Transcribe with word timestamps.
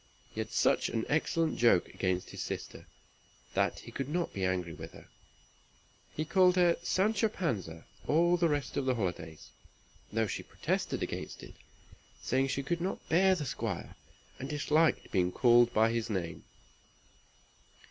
He 0.33 0.39
had 0.39 0.49
such 0.51 0.89
an 0.89 1.05
excellent 1.09 1.59
joke 1.59 1.87
against 1.89 2.31
his 2.31 2.41
sister, 2.41 2.87
that 3.53 3.77
he 3.81 3.91
could 3.91 4.09
not 4.09 4.33
be 4.33 4.43
angry 4.43 4.73
with 4.73 4.93
her. 4.93 5.07
He 6.15 6.25
called 6.25 6.55
her 6.55 6.75
Sancho 6.81 7.27
Panza 7.29 7.85
all 8.07 8.35
the 8.35 8.49
rest 8.49 8.77
of 8.77 8.85
the 8.87 8.95
holidays, 8.95 9.51
though 10.11 10.25
she 10.25 10.41
protested 10.41 11.03
against 11.03 11.43
it, 11.43 11.53
saying 12.19 12.47
she 12.47 12.63
could 12.63 12.81
not 12.81 13.07
bear 13.09 13.35
the 13.35 13.45
Squire, 13.45 13.95
and 14.39 14.49
disliked 14.49 15.11
being 15.11 15.31
called 15.31 15.71
by 15.71 15.91
his 15.91 16.09
name. 16.09 16.45